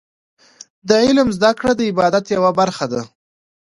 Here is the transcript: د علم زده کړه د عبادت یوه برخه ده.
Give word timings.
د 0.87 0.91
علم 1.05 1.27
زده 1.37 1.51
کړه 1.59 1.73
د 1.75 1.81
عبادت 1.91 2.25
یوه 2.35 2.51
برخه 2.59 2.85
ده. 2.91 3.01